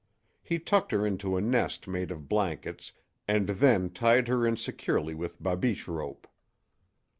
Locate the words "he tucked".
0.41-0.91